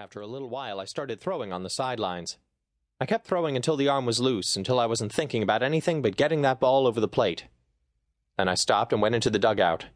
[0.00, 2.38] After a little while, I started throwing on the sidelines.
[3.00, 6.16] I kept throwing until the arm was loose, until I wasn't thinking about anything but
[6.16, 7.46] getting that ball over the plate.
[8.36, 9.86] Then I stopped and went into the dugout.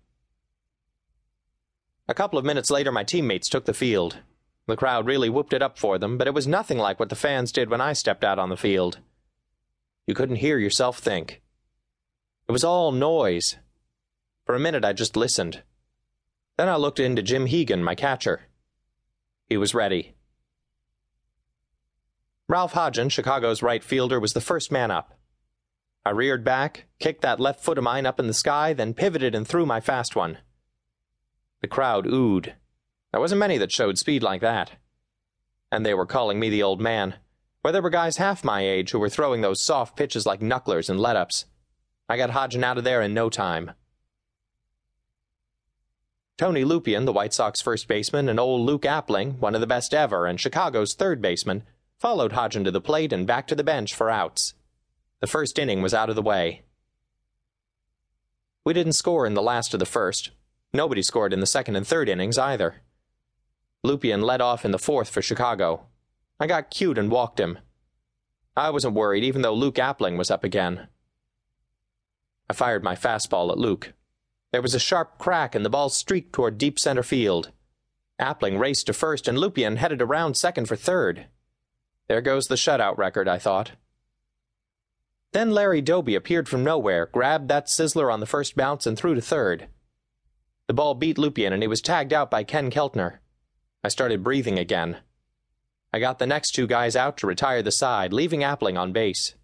[2.08, 4.18] A couple of minutes later, my teammates took the field.
[4.66, 7.14] The crowd really whooped it up for them, but it was nothing like what the
[7.14, 8.98] fans did when I stepped out on the field.
[10.08, 11.42] You couldn't hear yourself think.
[12.48, 13.54] It was all noise.
[14.46, 15.62] For a minute, I just listened.
[16.58, 18.48] Then I looked into Jim Hegan, my catcher.
[19.52, 20.14] He was ready.
[22.48, 25.12] Ralph Hodgin, Chicago's right fielder, was the first man up.
[26.06, 29.34] I reared back, kicked that left foot of mine up in the sky, then pivoted
[29.34, 30.38] and threw my fast one.
[31.60, 32.54] The crowd oohed.
[33.12, 34.70] There wasn't many that showed speed like that.
[35.70, 37.16] And they were calling me the old man,
[37.60, 40.88] where there were guys half my age who were throwing those soft pitches like knucklers
[40.88, 41.44] and let ups.
[42.08, 43.72] I got Hodgin out of there in no time.
[46.42, 49.94] Tony Lupien, the White Sox first baseman, and old Luke Appling, one of the best
[49.94, 51.62] ever, and Chicago's third baseman,
[52.00, 54.54] followed Hodgin to the plate and back to the bench for outs.
[55.20, 56.62] The first inning was out of the way.
[58.64, 60.32] We didn't score in the last of the first.
[60.72, 62.82] Nobody scored in the second and third innings either.
[63.86, 65.86] Lupien led off in the fourth for Chicago.
[66.40, 67.60] I got cute and walked him.
[68.56, 70.88] I wasn't worried, even though Luke Appling was up again.
[72.50, 73.92] I fired my fastball at Luke.
[74.52, 77.50] There was a sharp crack, and the ball streaked toward deep center field.
[78.20, 81.26] Appling raced to first, and Lupien headed around second for third.
[82.08, 83.72] There goes the shutout record, I thought.
[85.32, 89.14] Then Larry Doby appeared from nowhere, grabbed that sizzler on the first bounce, and threw
[89.14, 89.68] to third.
[90.66, 93.18] The ball beat Lupien, and he was tagged out by Ken Keltner.
[93.82, 94.98] I started breathing again.
[95.94, 99.34] I got the next two guys out to retire the side, leaving Appling on base.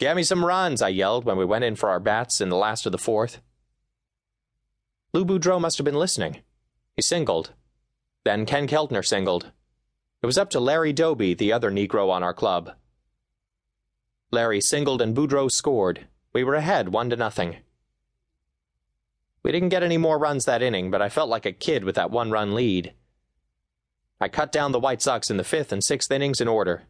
[0.00, 2.56] Get me some runs, I yelled when we went in for our bats in the
[2.56, 3.42] last of the fourth.
[5.12, 6.38] Lou Boudreau must have been listening.
[6.96, 7.52] He singled.
[8.24, 9.52] Then Ken Keltner singled.
[10.22, 12.72] It was up to Larry Doby, the other Negro on our club.
[14.30, 16.06] Larry singled and Boudreau scored.
[16.32, 17.56] We were ahead one to nothing.
[19.42, 21.96] We didn't get any more runs that inning, but I felt like a kid with
[21.96, 22.94] that one run lead.
[24.18, 26.84] I cut down the White Sox in the fifth and sixth innings in order.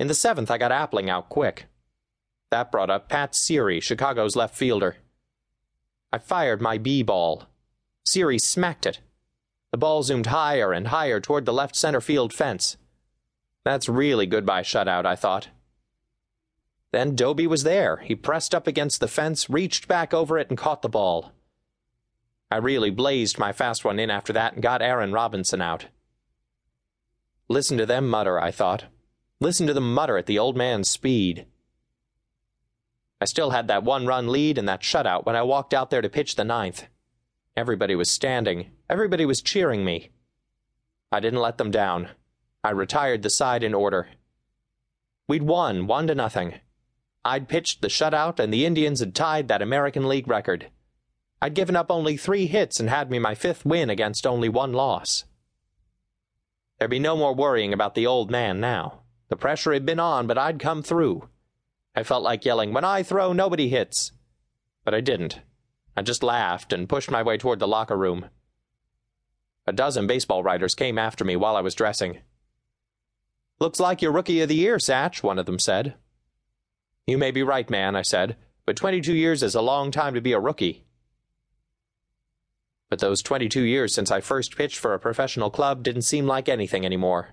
[0.00, 1.66] In the seventh, I got Appling out quick.
[2.50, 4.96] That brought up Pat Seerey, Chicago's left fielder.
[6.12, 7.44] I fired my B ball.
[8.06, 9.00] Seerey smacked it.
[9.70, 12.78] The ball zoomed higher and higher toward the left center field fence.
[13.64, 15.48] That's really goodbye shutout, I thought.
[16.90, 17.98] Then Doby was there.
[17.98, 21.32] He pressed up against the fence, reached back over it, and caught the ball.
[22.50, 25.86] I really blazed my fast one in after that and got Aaron Robinson out.
[27.50, 28.84] Listen to them mutter, I thought.
[29.38, 31.44] Listen to them mutter at the old man's speed.
[33.20, 36.02] I still had that one run lead and that shutout when I walked out there
[36.02, 36.84] to pitch the ninth.
[37.56, 38.70] Everybody was standing.
[38.88, 40.10] Everybody was cheering me.
[41.10, 42.10] I didn't let them down.
[42.62, 44.08] I retired the side in order.
[45.26, 46.54] We'd won, one to nothing.
[47.24, 50.70] I'd pitched the shutout, and the Indians had tied that American League record.
[51.42, 54.72] I'd given up only three hits and had me my fifth win against only one
[54.72, 55.24] loss.
[56.78, 59.00] There'd be no more worrying about the old man now.
[59.28, 61.28] The pressure had been on, but I'd come through.
[61.98, 64.12] I felt like yelling, When I throw, nobody hits.
[64.84, 65.40] But I didn't.
[65.96, 68.26] I just laughed and pushed my way toward the locker room.
[69.66, 72.20] A dozen baseball writers came after me while I was dressing.
[73.58, 75.96] Looks like you're Rookie of the Year, Satch, one of them said.
[77.08, 80.20] You may be right, man, I said, but 22 years is a long time to
[80.20, 80.84] be a rookie.
[82.90, 86.48] But those 22 years since I first pitched for a professional club didn't seem like
[86.48, 87.30] anything anymore.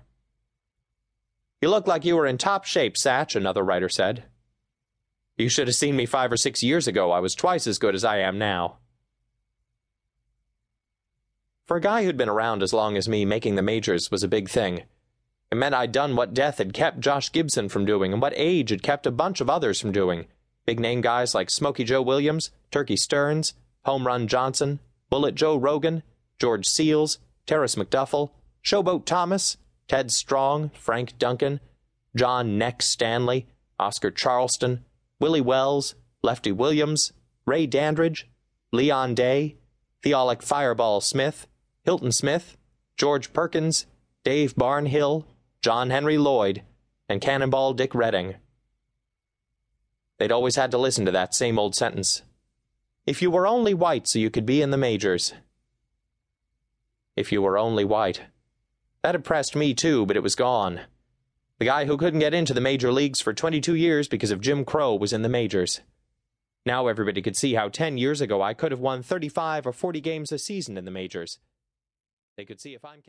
[1.62, 4.24] You look like you were in top shape, Satch, another writer said.
[5.36, 7.12] You should have seen me five or six years ago.
[7.12, 8.78] I was twice as good as I am now.
[11.66, 14.28] For a guy who'd been around as long as me, making the majors was a
[14.28, 14.84] big thing.
[15.50, 18.70] It meant I'd done what death had kept Josh Gibson from doing and what age
[18.70, 20.26] had kept a bunch of others from doing.
[20.64, 23.52] Big name guys like Smokey Joe Williams, Turkey Stearnes,
[23.84, 24.80] Home Run Johnson,
[25.10, 26.02] Bullet Joe Rogan,
[26.40, 28.30] George Scales, Terris McDuffie,
[28.64, 29.56] Showboat Thomas,
[29.86, 31.60] Ted Strong, Frank Duncan,
[32.16, 33.46] John Neck Stanley,
[33.78, 34.84] Oscar Charleston,
[35.18, 37.12] Willie Wells, Lefty Williams,
[37.46, 38.28] Ray Dandridge,
[38.72, 39.56] Leon Day,
[40.02, 41.46] Theolic Fireball Smith,
[41.84, 42.56] Hilton Smith,
[42.96, 43.86] George Perkins,
[44.24, 45.24] Dave Barnhill,
[45.62, 46.62] John Henry Lloyd,
[47.08, 48.34] and Cannonball Dick Redding.
[50.18, 52.22] They'd always had to listen to that same old sentence.
[53.06, 55.34] If you were only white so you could be in the majors.
[57.14, 58.22] If you were only white.
[59.02, 60.80] That impressed me too, but it was gone.
[61.58, 64.64] The guy who couldn't get into the major leagues for 22 years because of Jim
[64.64, 65.80] Crow was in the majors.
[66.66, 70.00] Now everybody could see how 10 years ago I could have won 35 or 40
[70.02, 71.38] games a season in the majors.
[72.36, 73.04] They could see if I'm kept